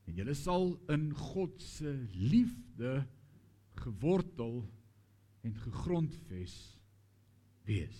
[0.09, 3.03] en julle sal in God se liefde
[3.83, 4.63] gewortel
[5.41, 6.55] en gegrondves
[7.67, 7.99] wees.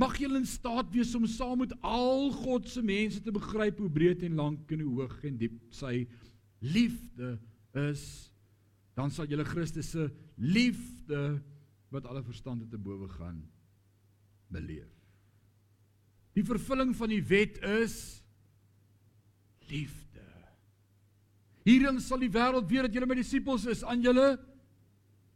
[0.00, 3.90] Mag julle in staat wees om saam met al God se mense te begryp hoe
[3.92, 6.06] breed en lank en hoog en diep sy
[6.64, 7.34] liefde
[7.76, 8.04] is.
[8.96, 10.08] Dan sal julle Christus se
[10.40, 11.40] liefde
[11.92, 13.42] wat alle verstande te bowe gaan
[14.50, 14.88] beleef.
[16.38, 17.98] Die vervulling van die wet is
[19.68, 20.24] liefde.
[21.66, 24.32] Hierin sal die wêreld weet dat julle my disippels is aan julle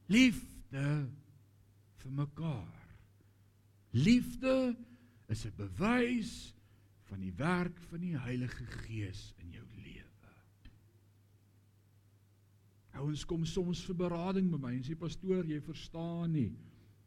[0.09, 2.97] liefde vir mekaar.
[3.93, 4.77] Liefde
[5.29, 6.55] is 'n bewys
[7.05, 9.65] van die werk van die Heilige Gees in jou
[12.95, 16.51] Ouens kom soms vir berading by my en sê pastoor, jy verstaan nie.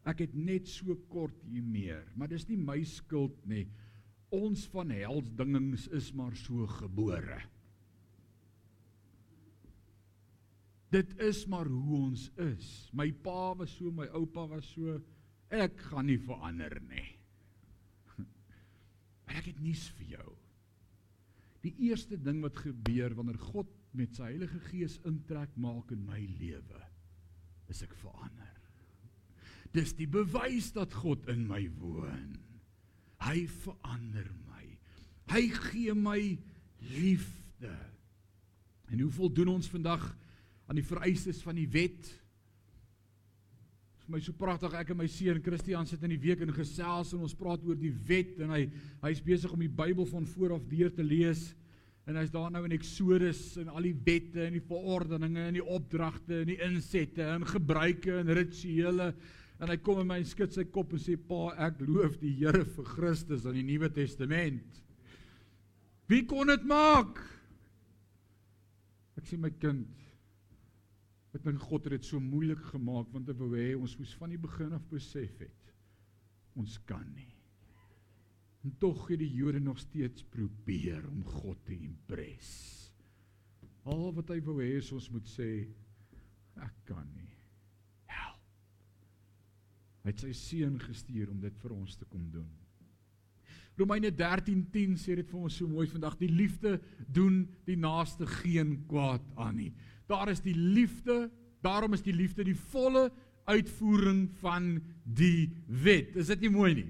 [0.08, 3.66] Ek het net so kort hier meer, maar dis nie my skuld nie.
[4.36, 7.40] Ons van heldsdingings is maar so gebore.
[10.94, 12.68] Dit is maar hoe ons is.
[12.96, 15.00] My pa was so, my oupa was so.
[15.52, 17.10] Ek gaan nie verander nie.
[19.28, 20.30] Maar ek het nuus vir jou.
[21.66, 26.20] Die eerste ding wat gebeur wanneer God met sy Heilige Gees intrek maak in my
[26.40, 26.84] lewe,
[27.68, 28.54] is ek verander.
[29.76, 32.38] Dis die bewys dat God in my woon.
[33.26, 34.64] Hy verander my.
[35.34, 36.22] Hy gee my
[36.94, 37.74] liefde.
[38.88, 40.06] En hoe voldoen ons vandag
[40.68, 42.12] aan die vereistes van die wet?
[44.08, 47.10] vir my so pragtig ek en my seun Christian sit in die week en gesels
[47.12, 48.62] en ons praat oor die wet en hy
[49.02, 51.50] hy's besig om die Bybel van voor af deur te lees.
[52.08, 55.66] En hy's daar nou in Eksodus en al die wette en die verordeninge en die
[55.76, 59.10] opdragte en die insette en gebruike en rituele
[59.58, 62.64] en hy kom in my skud sy kop en sê pa ek loof die Here
[62.64, 64.84] vir Christus aan die Nuwe Testament.
[66.08, 67.20] Wie kon dit maak?
[69.20, 70.07] Ek sê my kind
[71.38, 74.34] ek dink God het dit so moeilik gemaak want hy wou hê ons moes van
[74.34, 75.68] die begin af besef het
[76.58, 77.34] ons kan nie.
[78.66, 82.50] En tog het die Jode nog steeds probeer om God te impres.
[83.88, 85.52] Al wat hy wou hê is ons moet sê
[86.66, 87.30] ek kan nie.
[88.10, 88.42] Help.
[90.04, 92.50] Hy het sy seun gestuur om dit vir ons te kom doen.
[93.78, 96.80] Romeine 13:10 sê dit vir ons so mooi vandag, die liefde
[97.14, 99.74] doen die naaste geen kwaad aan nie.
[100.10, 101.30] Daar is die liefde,
[101.62, 103.12] daarom is die liefde die volle
[103.46, 106.16] uitvoering van die wet.
[106.16, 106.90] Is dit nie mooi nie?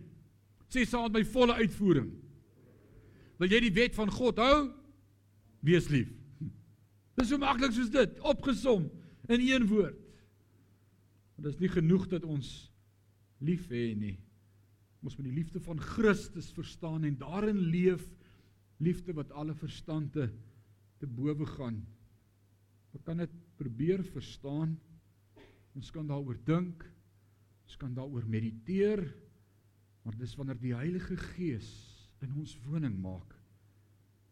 [0.72, 2.10] Sê saam met my volle uitvoering.
[3.38, 4.70] Wil jy die wet van God hou?
[5.62, 6.10] Wees lief.
[7.18, 8.88] Dis so maklik soos dit, opgesom
[9.28, 10.00] in een woord.
[11.36, 12.48] Maar dis nie genoeg dat ons
[13.46, 14.16] lief hê nie.
[15.08, 18.04] Ons moet die liefde van Christus verstaan en daarin leef
[18.84, 20.28] liefde wat alle verstande
[21.00, 21.80] te bowe gaan.
[22.92, 24.76] Ons kan dit probeer verstaan.
[25.78, 26.84] Ons kan daaroor dink.
[27.70, 29.06] Ons kan daaroor mediteer.
[30.04, 31.72] Maar dis wanneer die Heilige Gees
[32.26, 33.36] in ons woning maak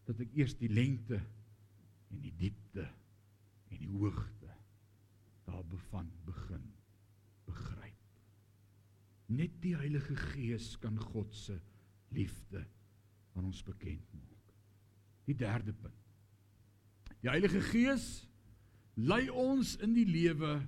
[0.06, 1.18] dat ek eers die lengte
[2.12, 2.84] en die diepte
[3.72, 4.52] en die hoogte
[5.46, 6.75] daar bevind begin.
[9.28, 11.58] Net die Heilige Gees kan God se
[12.14, 12.62] liefde
[13.34, 14.54] aan ons bekend maak.
[15.26, 15.94] Die derde punt.
[17.22, 18.26] Die Heilige Gees
[18.94, 20.60] lei ons in die lewe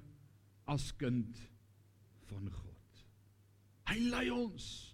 [0.68, 1.38] as kind
[2.29, 3.05] van God.
[3.88, 4.88] Hy lei ons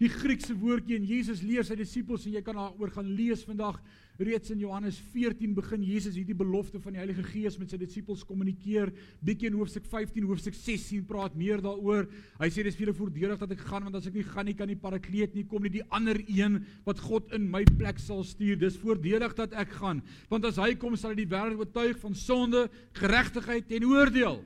[0.00, 3.76] Die Griekse woordjie en Jesus leer sy disippels en jy kan daaroor gaan lees vandag
[4.20, 8.22] reeds in Johannes 14 begin Jesus hierdie belofte van die Heilige Gees met sy disippels
[8.24, 8.88] kommunikeer.
[9.24, 12.08] Bietjie in hoofstuk 15, hoofstuk 16 praat meer daaroor.
[12.40, 14.56] Hy sê dis vir julle voordelig dat ek gaan want as ek nie gaan nie
[14.56, 18.24] kan die parakleet nie kom nie die ander een wat God in my plek sal
[18.24, 18.56] stuur.
[18.60, 20.00] Dis voordelig dat ek gaan
[20.32, 24.40] want as hy kom sal hy die wêreld oortuig van sonde, geregtigheid en oordeel.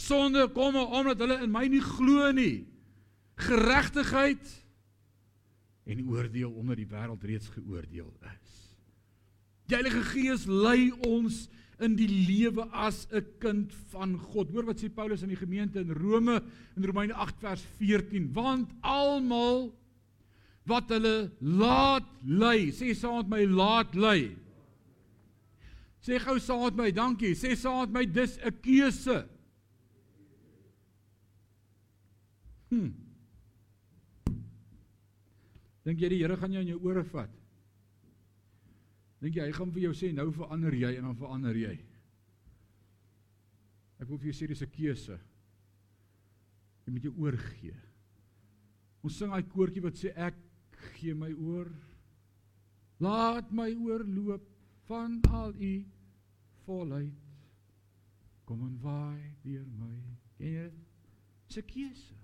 [0.00, 2.64] Sonde kom omdat hulle in my nie glo nie.
[3.36, 4.63] Geregtigheid
[5.84, 8.54] en oordeel omdat die wêreld reeds geoordeel is.
[9.68, 11.44] Die Heilige Gees lei ons
[11.82, 14.50] in die lewe as 'n kind van God.
[14.50, 16.42] Hoor wat sê Paulus aan die gemeente in Rome
[16.76, 19.74] in Romeine 8 vers 14, want almal
[20.64, 24.36] wat hulle laat lei, sê saam met my laat lei.
[26.00, 27.34] Sê gou saam met my, dankie.
[27.34, 29.28] Sê saam met my dis 'n keuse.
[32.70, 33.03] Hm.
[35.84, 37.32] Dink jy die Here gaan jou in jou ore vat?
[39.20, 41.74] Dink jy hy gaan vir jou sê nou verander jy en dan verander jy?
[44.00, 45.18] Ek wil vir jou sê dis 'n keuse.
[46.84, 47.76] Jy moet jou oorgee.
[49.02, 50.34] Ons sing daai koortjie wat sê ek
[50.96, 51.70] gee my oor.
[53.00, 54.44] Laat my oorloop
[54.88, 55.84] van al u
[56.64, 57.14] volheid.
[58.44, 59.96] Kom en waai deur my.
[60.36, 60.70] Ken jy?
[61.48, 62.23] Dis 'n keuse.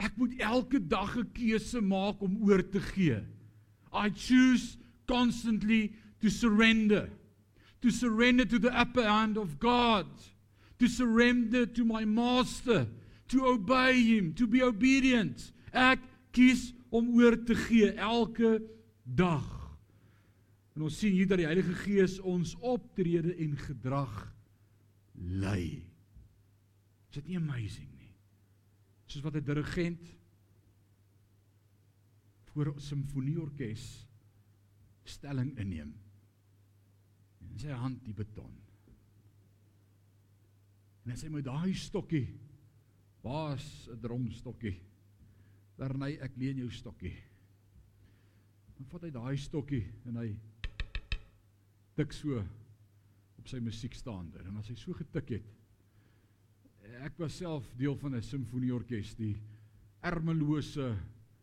[0.00, 3.20] Ek moet elke dag 'n keuse maak om oor te gee.
[3.92, 7.10] I choose constantly to surrender.
[7.80, 10.06] To surrender to the upper hand of God.
[10.78, 12.88] To surrender to my master.
[13.28, 15.52] To obey him, to be obedient.
[15.72, 16.00] Ek
[16.32, 18.60] kies om oor te gee elke
[19.04, 19.46] dag.
[20.74, 24.14] En ons sien hier dat die Heilige Gees ons optrede en gedrag
[25.14, 25.82] lei.
[27.10, 27.89] Is dit nie amazing?
[29.10, 30.16] Soos wat 'n dirigent
[32.52, 34.06] voor 'n simfonieorkes
[35.04, 35.94] stelling inneem.
[37.40, 38.54] En sy hand die beton.
[41.04, 42.38] En hy sê met daai stokkie,
[43.22, 44.80] baas 'n dromstokkie.
[45.76, 47.16] Daarny ek leen jou stokkie.
[48.76, 50.38] Dan vat hy daai stokkie en hy
[51.94, 52.44] tik so
[53.38, 55.59] op sy musiekstaander en as hy so getik het,
[57.04, 59.36] ek was self deel van 'n simfonieorkes, die
[60.02, 60.96] Ermelose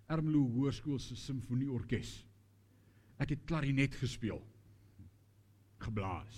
[0.08, 2.26] Ermelo Hoërskool se simfonieorkes.
[3.19, 4.39] Ek het klarinet gespeel.
[5.84, 6.38] Geblaas.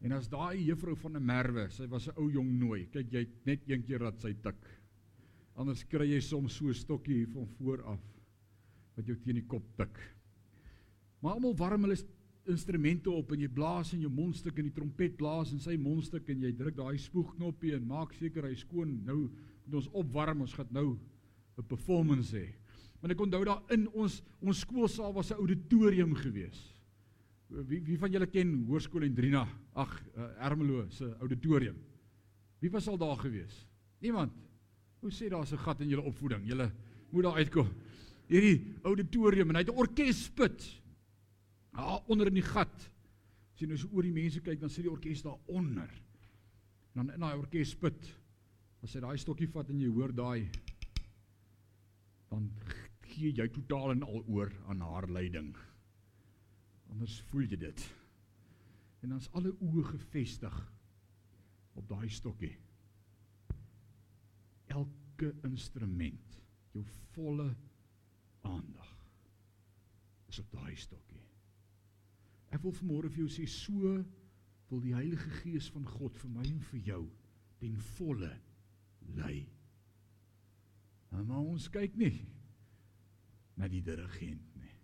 [0.00, 2.86] En as daai juffrou van 'n Merwe, sy was 'n ou jong nooi.
[2.86, 4.78] Kyk jy net een keer dat sy tik.
[5.56, 8.00] Anders kry jy soms so 'n stokkie van voor af
[8.96, 9.98] wat jou teen die kop tik.
[11.20, 11.96] Maar almal warm hulle
[12.48, 16.28] instrumente op en jy blaas in jou mondstuk en die trompet blaas in sy mondstuk
[16.32, 18.98] en jy druk daai spoegknoppie en maak seker hy skoon.
[19.06, 19.28] Nou
[19.66, 20.98] moet ons opwarm, ons gaan nou
[21.58, 22.54] 'n performance hê.
[23.00, 26.74] Want ek onthou daar in ons ons skoolsaal was 'n auditorium gewees.
[27.48, 29.48] Wie wie van julle ken Hoërskool en Drina?
[29.74, 31.76] Ag, uh, Ermelo se auditorium.
[32.60, 33.66] Wie was al daar gewees?
[34.00, 34.32] Niemand.
[35.00, 36.46] Hoe sê daar's 'n gat in julle opvoeding?
[36.46, 36.72] Julle
[37.10, 37.68] moet daar uitkom.
[38.28, 40.77] Hierdie auditorium en hy het 'n orkespit
[41.78, 42.88] daar onder in die gat.
[43.54, 45.90] As jy nou so oor die mense kyk, dan sit die orkes daar onder.
[46.92, 48.10] En dan in daai orkespit,
[48.82, 50.48] as jy daai stokkie vat en jy hoor daai
[52.28, 52.50] dan
[53.08, 55.54] gee jy totaal en al oor aan haar leiding.
[56.92, 57.84] Anders voel jy dit.
[59.02, 60.56] En dan's alle oë gefestig
[61.78, 62.56] op daai stokkie.
[64.68, 66.34] elke instrument,
[66.74, 66.82] jou
[67.14, 67.48] volle
[68.46, 68.90] aandag
[70.28, 71.07] is op daai stokkie.
[72.54, 73.98] Ek wil vanmôre vir jou sê so
[74.68, 77.04] wil die Heilige Gees van God vir my en vir jou
[77.60, 78.32] ten volle
[79.16, 79.46] lei.
[81.10, 82.14] Maar ons kyk nie
[83.58, 84.74] na die dirigent nie.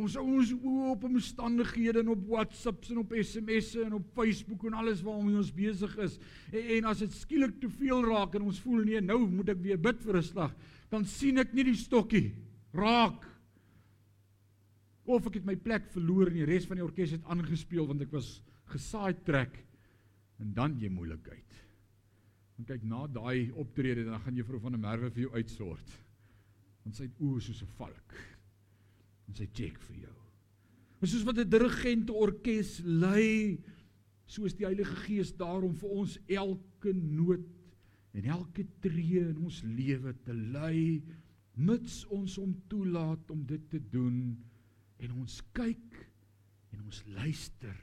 [0.00, 4.64] Ons hou ons oë op omstandighede en op WhatsApps en op SMS'e en op Facebook
[4.68, 6.14] en alles waarmee ons besig is.
[6.52, 9.60] En, en as dit skielik te veel raak en ons voel nee, nou moet ek
[9.64, 10.54] weer bid vir 'n slag,
[10.88, 12.32] dan sien ek nie die stokkie
[12.72, 13.28] raak
[15.16, 18.04] of ek het my plek verloor en die res van die orkes het aangespeel want
[18.04, 18.40] ek was
[18.72, 19.58] gesaai trek
[20.42, 21.58] en dan jy moeilikheid.
[22.58, 25.94] En kyk na daai optrede dan gaan juffrou van der Merwe vir jou uitsort.
[26.82, 28.14] Want sy het oë soos 'n valk.
[29.28, 30.18] En sy check vir jou.
[31.00, 33.58] En soos wat 'n dirigent orkes lei,
[34.26, 37.48] soos die Heilige Gees daarom vir ons elke noot
[38.12, 41.02] en elke tree in ons lewe te lei
[41.54, 44.36] mits ons hom toelaat om dit te doen
[45.02, 45.98] en ons kyk
[46.72, 47.78] en ons luister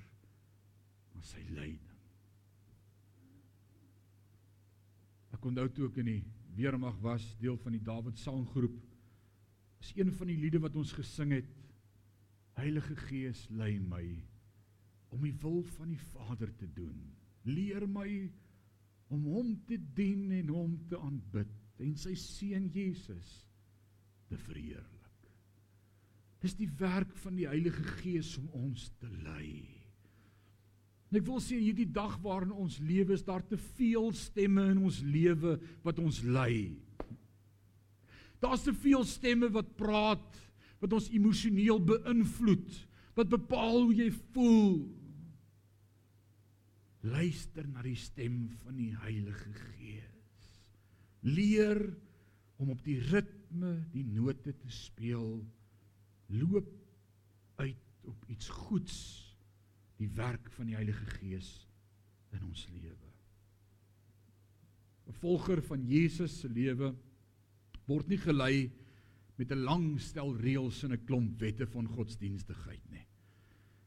[1.13, 1.86] na sy leiding.
[5.36, 6.21] Ek onthou toe ek in die
[6.58, 8.79] weermag was, deel van die Dawid sanggroep,
[9.79, 11.55] is een van die liede wat ons gesing het,
[12.60, 14.03] Heilige Gees lei my
[15.15, 16.97] om die wil van die Vader te doen.
[17.47, 18.10] Leer my
[19.10, 23.32] om hom te dien en hom te aanbid en sy seun Jesus
[24.29, 24.98] te verheerlik.
[26.39, 29.67] Dis die werk van die Heilige Gees om ons te lei.
[31.10, 34.84] En ek wil sê hierdie dag waarin ons lewe is daar te veel stemme in
[34.86, 36.78] ons lewe wat ons lei.
[38.39, 40.38] Daar's te veel stemme wat praat,
[40.80, 42.78] wat ons emosioneel beïnvloed,
[43.17, 44.78] wat bepaal hoe jy voel.
[47.10, 50.47] Luister na die stem van die Heilige Gees.
[51.25, 51.82] Leer
[52.62, 55.41] om op die ritme, die note te speel
[56.29, 56.69] loop
[57.55, 57.77] uit
[58.09, 58.97] op iets goeds
[59.99, 61.67] die werk van die Heilige Gees
[62.35, 63.09] in ons lewe.
[65.09, 66.93] 'n Volger van Jesus se lewe
[67.89, 68.69] word nie gelei
[69.39, 73.07] met 'n lang stel reëls en 'n klomp wette van godsdienstigheid nie.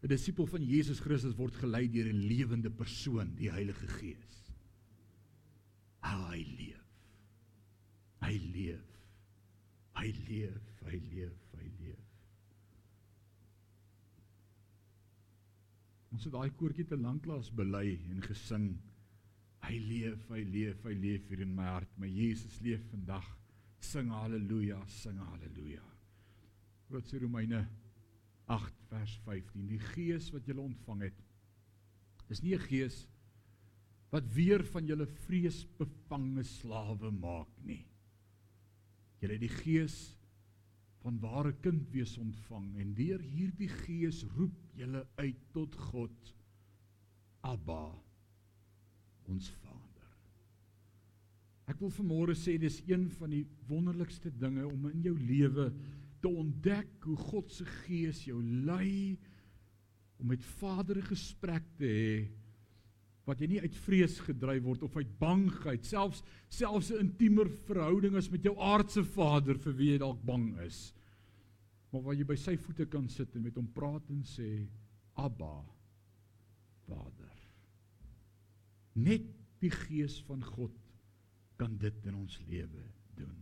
[0.02, 4.52] 'n Disipel van Jesus Christus word gelei deur 'n lewende persoon, die Heilige Gees.
[6.02, 6.86] Hy leef.
[8.20, 8.88] Hy leef.
[9.94, 11.51] Hy leef, hy leef.
[16.12, 18.72] Ons het daai koortjie te lanklaas bely en gesing.
[19.62, 21.92] Hy leef, hy leef, hy leef hier in my hart.
[21.96, 23.26] My Jesus leef vandag.
[23.82, 25.82] Sing haleluja, sing haleluja.
[26.92, 27.64] Wat sê Romeine
[28.52, 29.64] 8 vers 15?
[29.70, 31.22] Die gees wat jy ontvang het
[32.32, 33.06] is nie 'n gees
[34.12, 37.84] wat weer van julle vreesbevange slawe maak nie.
[39.20, 39.96] Jy het die gees
[41.02, 46.34] van ware kind wees ontvang en deur hierdie gees roep julle uit tot God
[47.42, 47.90] Abba
[49.30, 50.08] ons Vader.
[51.70, 55.70] Ek wil vanmôre sê dis een van die wonderlikste dinge om in jou lewe
[56.22, 59.18] te ontdek hoe God se gees jou lei
[60.22, 62.14] om met Vader gesprek te hê
[63.28, 68.16] wat jy nie uit vrees gedryf word of uit bangheid selfs selfs 'n intiemer verhouding
[68.18, 70.92] as met jou aardse vader vir wie jy dalk bang is.
[71.92, 74.66] Maar waar jy by sy voete kan sit en met hom praat en sê
[75.14, 75.64] Abba
[76.88, 77.36] Vader.
[78.94, 79.22] Net
[79.60, 80.74] die gees van God
[81.56, 82.82] kan dit in ons lewe
[83.16, 83.36] doen.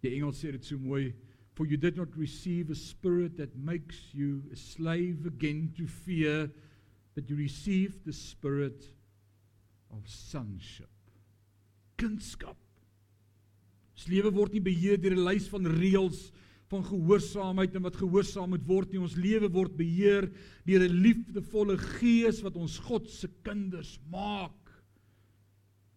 [0.00, 1.12] Die engel sê dit so mooi
[1.56, 6.50] for you did not receive a spirit that makes you a slave again to fear
[7.16, 8.84] that you receive the spirit
[9.90, 10.92] of sonship.
[11.96, 12.60] Kindskap.
[13.96, 16.30] Ons lewe word nie beheer deur 'n lys van reëls
[16.68, 19.00] van gehoorsaamheid en wat gehoorsaam moet word nie.
[19.00, 20.28] Ons lewe word beheer
[20.66, 24.72] deur 'n liefdevolle Gees wat ons God se kinders maak.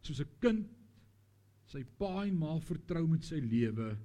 [0.01, 0.67] Soos 'n kind
[1.67, 3.97] sy pa en ma vertrou met sy lewe,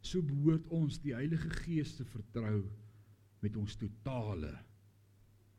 [0.00, 2.62] so behoort ons die Heilige Gees te vertrou
[3.42, 4.54] met ons totale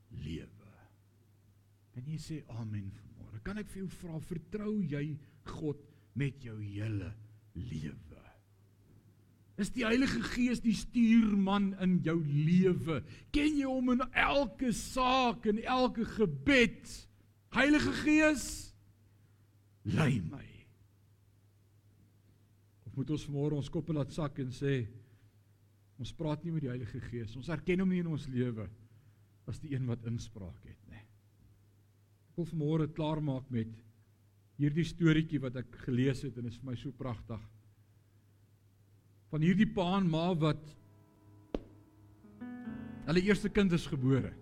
[0.10, 0.65] lewe.
[1.96, 3.40] Kan jy sê amen vanmôre?
[3.46, 5.06] Kan ek vir jou vra, vertrou jy
[5.48, 5.80] God
[6.20, 7.14] met jou hele
[7.56, 8.24] lewe?
[9.56, 13.00] Is die Heilige Gees die stuurman in jou lewe?
[13.32, 16.92] Ken jy hom in elke saak en elke gebed?
[17.56, 18.50] Heilige Gees,
[19.88, 20.44] lei my.
[22.84, 24.82] Of moet ons vanmôre ons koppe laat sak en sê
[25.96, 27.38] ons praat nie met die Heilige Gees.
[27.40, 28.68] Ons erken hom nie in ons lewe
[29.48, 30.85] as die een wat inspraak het.
[32.36, 33.70] Ek wil vanmôre klaar maak met
[34.60, 37.40] hierdie storieetjie wat ek gelees het en dit is vir my so pragtig.
[39.32, 40.66] Van hierdie pa en ma wat
[43.06, 44.34] hulle eerste kind is gebore.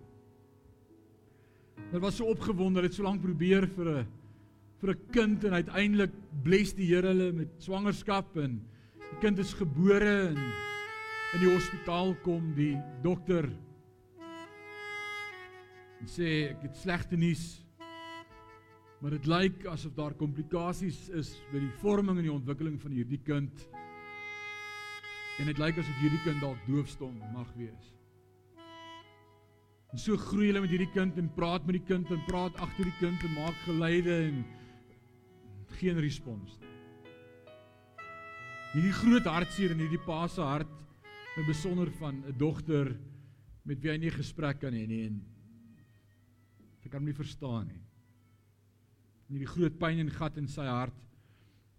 [1.92, 4.06] Hulle was so opgewonde, hulle het so lank probeer vir 'n
[4.82, 6.10] vir 'n kind en uiteindelik
[6.42, 8.58] bless die Here hulle met swangerskap en
[8.98, 10.36] die kind is gebore en
[11.34, 12.74] in die hospitaal kom die
[13.04, 13.54] dokter
[16.00, 17.63] en sê ek het slegte nuus
[19.04, 23.20] maar dit lyk asof daar komplikasies is by die vorming en die ontwikkeling van hierdie
[23.20, 23.66] kind
[25.42, 27.92] en dit lyk asof hierdie kind dalk doofstom mag wees
[29.94, 32.88] En so groei hulle met hierdie kind en praat met die kind en praat agter
[32.88, 34.40] die kind en maak geleide en
[35.78, 36.72] geen respons nie.
[38.72, 40.72] Hierdie groot hartseer in hierdie pa se hart,
[41.38, 42.90] in besonder van 'n dogter
[43.62, 45.22] met wie hy nie gesprek kan hê nie en
[46.82, 47.82] sy kan hom nie verstaan nie.
[49.34, 51.00] Hierdie groot pyn en gat in sy hart.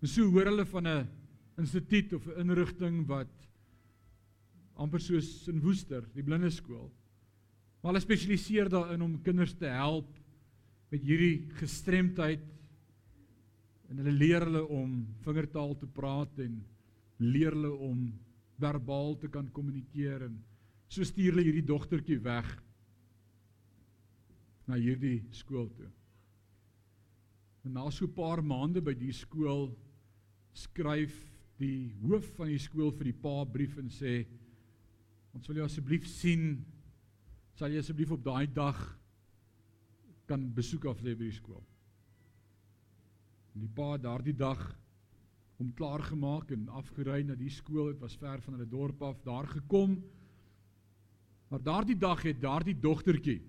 [0.03, 1.07] En so hoor hulle van 'n
[1.57, 3.31] instituut of 'n inrigting wat
[4.75, 6.91] amper soos in Woester, die blindeskool
[7.85, 10.07] Maar hulle spesialiseer daarin om kinders te help
[10.89, 12.41] met hierdie gestremdheid
[13.91, 16.55] en hulle leer hulle om vingertaal te praat en
[17.21, 17.99] leer hulle om
[18.57, 20.39] verbaal te kan kommunikeer en
[20.89, 22.49] so stuur hulle hierdie dogtertjie weg
[24.65, 25.91] na hierdie skool toe.
[27.65, 29.75] En na so 'n paar maande by die skool
[30.53, 31.15] skryf
[31.57, 34.25] die hoof van die skool vir die pa brief en sê
[35.33, 36.65] ons wil jou asseblief sien
[37.55, 38.77] sal jy asseblief op daai dag
[40.27, 41.63] kan besoek af lê by die skool.
[43.55, 44.61] En die pa daardie dag
[45.57, 49.21] om klaar gemaak en afgery na die skool, dit was ver van hulle dorp af,
[49.23, 50.03] daar gekom.
[51.49, 53.41] Maar daardie dag het daardie dogtertjie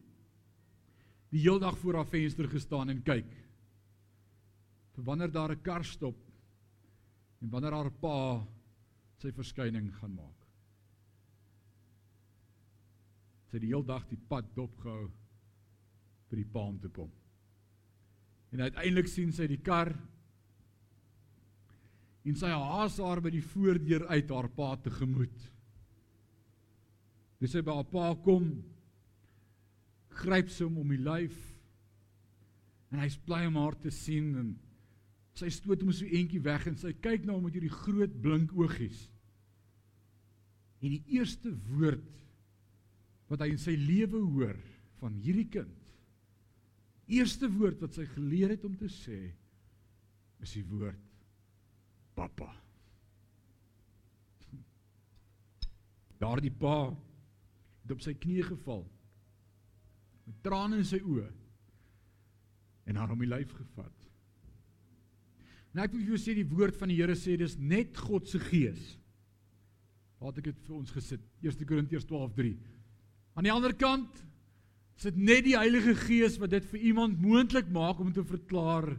[1.34, 3.45] die heel dag voor haar venster gestaan en kyk.
[4.96, 6.16] Wanneer daar 'n kar stop
[7.40, 8.46] en wanneer haar pa
[9.18, 10.46] sy verskyning gaan maak.
[13.56, 15.06] sy die hele dag die pad dopgehou
[16.28, 17.08] vir die paam te kom.
[18.52, 19.92] En uiteindelik sien sy die kar
[22.26, 25.36] en sy haas haar by die voordeur uit haar pa te gemoed.
[27.40, 28.50] Dis sy by haar pa kom
[30.20, 31.38] gryp sy hom om die lyf
[32.92, 34.54] en hy's bly om haar te sien en
[35.36, 38.52] sy stoot hom so eentjie weg en sy kyk na hom met hierdie groot blink
[38.56, 39.06] oogies.
[40.80, 42.12] En die eerste woord
[43.30, 44.58] wat hy in sy lewe hoor
[45.00, 45.82] van hierdie kind.
[47.10, 49.18] Eerste woord wat sy geleer het om te sê
[50.42, 51.02] is die woord
[52.16, 52.48] pappa.
[56.22, 58.84] Daardie pa het op sy knie geval
[60.26, 61.28] met trane in sy oë
[62.86, 63.95] en haar om die lyf gevat.
[65.76, 68.24] Nou ek wil vir jou sê die woord van die Here sê dis net God
[68.30, 68.94] se gees.
[70.24, 71.20] Laat ek dit vir ons gesit.
[71.44, 72.54] 1 Korintiërs 12:3
[73.36, 74.22] Aan die ander kant
[74.96, 78.94] sit net die Heilige Gees wat dit vir iemand moontlik maak om te verklaar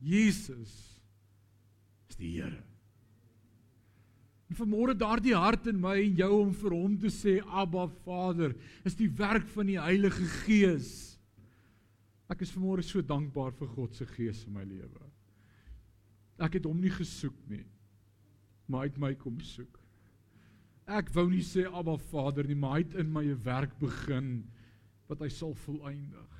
[0.00, 0.72] Jesus
[2.08, 2.62] is die Here.
[4.48, 8.54] En vanmôre daardie hart in my en jou om vir hom te sê Abba Vader,
[8.88, 11.18] is die werk van die Heilige Gees.
[12.32, 15.13] Ek is vanmôre so dankbaar vir God se Gees in my lewe.
[16.42, 17.64] Ek het hom nie gesoek nie,
[18.66, 19.78] maar hy het my kom soek.
[20.90, 24.44] Ek wou nie sê Abba Vader nie, maar hy het in my 'n werk begin
[25.08, 26.32] wat hy sal volëindig.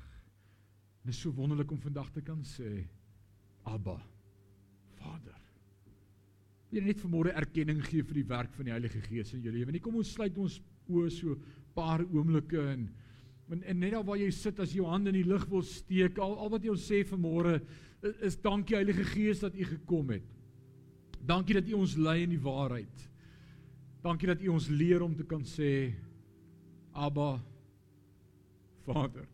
[1.05, 2.87] Dit is so wonderlik om vandag te kan sê
[3.63, 4.01] Abba
[4.99, 5.41] Vader.
[6.71, 9.71] Jy net vanmôre erkenning gee vir die werk van die Heilige Gees in jou lewe.
[9.71, 11.37] Nie kom ons sluit ons oë so
[11.73, 12.89] paar oomblikke in
[13.49, 15.61] en, en net daar waar jy sit as jy jou hande in die lug wil
[15.61, 17.59] steek, al al wat jy ons sê vanmôre
[18.01, 20.25] is, is dankie Heilige Gees dat u gekom het.
[21.25, 23.09] Dankie dat u ons lei in die waarheid.
[24.05, 25.89] Dankie dat U ons leer om te kan sê
[26.93, 27.39] Abba
[28.85, 29.25] Vader.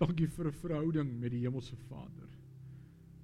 [0.00, 2.31] Dankie vir 'n verhouding met die hemelse Vader.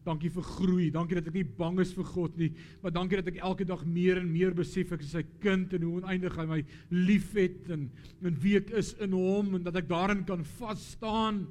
[0.08, 0.88] Dankie vir groei.
[0.94, 2.48] Dankie dat ek nie bang is vir God nie,
[2.82, 5.84] maar dankie dat ek elke dag meer en meer besef ek is sy kind en
[5.84, 6.60] hoe oneindig hy my
[6.94, 7.88] liefhet en
[8.24, 11.44] en wie ek is in hom en dat ek daarin kan vas staan.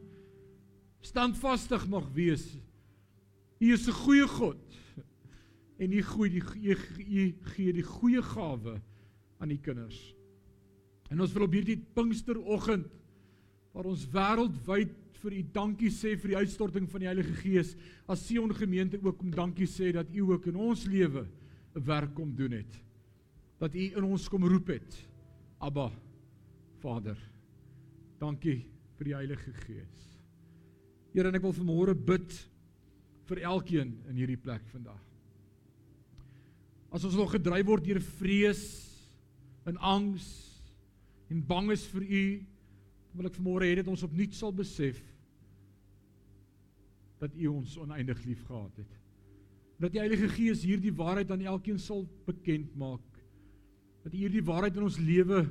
[1.05, 2.55] Standvastig mag wees.
[3.61, 4.61] U is 'n goeie God
[5.77, 8.81] en u gooi die u gee die goeie gawe
[9.39, 10.15] aan die kinders.
[11.09, 12.89] En ons wil op hierdie Pinksteroggend
[13.71, 17.75] waar ons wêreldwyd vir u dankie sê vir die uitstorting van die Heilige Gees
[18.07, 21.27] as Sion gemeente ook om dankie sê dat u ook in ons lewe
[21.75, 22.73] 'n werk kom doen het.
[23.59, 25.07] Dat u in ons kom roep het.
[25.59, 25.91] Abba
[26.79, 27.17] Vader.
[28.19, 28.65] Dankie
[28.97, 30.17] vir die Heilige Gees.
[31.13, 32.33] Here en ek wil vanmôre bid
[33.27, 35.01] vir elkeen in hierdie plek vandag.
[36.89, 38.63] As ons nog gedryf word deur vrees
[39.65, 40.27] en angs
[41.29, 42.23] en bang is vir u,
[43.17, 45.01] wil ek vanmôre hê dat ons opnuut sal besef
[47.17, 48.97] dat u ons oneindig liefgehad het.
[49.81, 53.03] Dat die Heilige Gees hierdie waarheid aan elkeen sal bekend maak.
[54.05, 55.43] Dat hierdie waarheid in ons lewe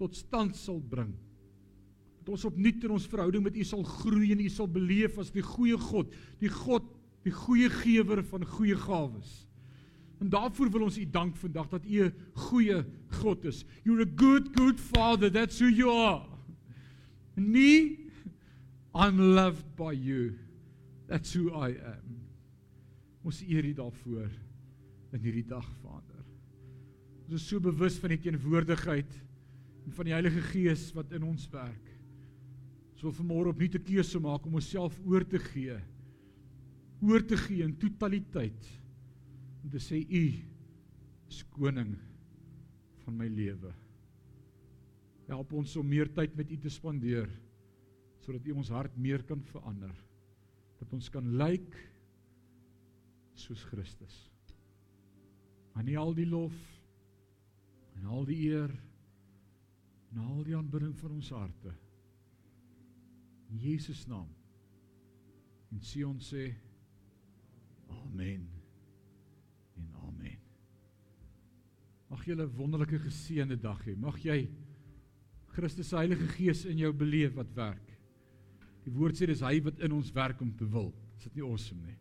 [0.00, 1.12] tot stand sal bring.
[2.20, 5.32] Dat ons opnuut in ons verhouding met U sal groei en U sal beleef as
[5.32, 6.88] die goeie God, die God,
[7.24, 9.32] die goeie gewer van goeie gawes.
[10.20, 12.12] En daarvoor wil ons U dank vandag dat U 'n
[12.48, 12.84] goeie
[13.20, 13.64] God is.
[13.84, 16.29] You're a good good father, that's who you are.
[17.40, 17.96] Me
[18.94, 20.36] I'm loved by you.
[21.08, 22.20] That's who I am.
[23.24, 24.30] Ons eer U daarvoor
[25.14, 26.24] in hierdie dag, Vader.
[27.26, 29.14] Ons is so bewus van die teenwoordigheid
[29.84, 31.90] en van die Heilige Gees wat in ons werk.
[32.94, 35.78] Ons wil vanmôre opnuut 'n keuse maak om onsself oor te gee.
[37.00, 38.66] Oor te gee in totaliteit.
[39.64, 40.24] Om te sê U
[41.28, 41.96] is koning
[43.04, 43.72] van my lewe.
[45.30, 47.30] Help ons om meer tyd met U te spandeer
[48.20, 49.94] sodat U ons hart meer kan verander.
[50.82, 51.86] Dat ons kan lyk like
[53.40, 54.16] soos Christus.
[55.72, 56.56] Aan nie al die lof
[57.96, 58.72] en al die eer
[60.10, 61.72] en al die aanbidding van ons harte.
[63.50, 64.28] In Jesus naam.
[65.70, 66.50] En Sion sê
[67.90, 68.48] amen.
[69.78, 70.38] En amen.
[72.10, 73.96] Mag jy 'n wonderlike geseënde dag hê.
[73.96, 74.48] Mag jy
[75.54, 77.86] Christus se Heilige Gees in jou beleef wat werk.
[78.86, 80.92] Die woord sê dis hy wat in ons werk om te wil.
[81.18, 81.98] Is dit nie awesome nie?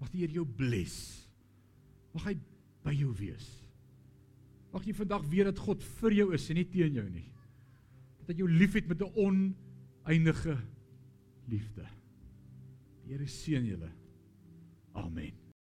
[0.00, 0.96] Mag die Here jou bless.
[2.14, 2.34] Mag hy
[2.84, 3.46] by jou wees.
[4.74, 7.28] Mag jy vandag weet dat God vir jou is en nie teen jou nie.
[8.22, 10.58] Dat hy jou liefhet met 'n oneindige
[11.48, 11.86] liefde.
[13.04, 13.92] Die Here seën julle.
[14.94, 15.43] Amen.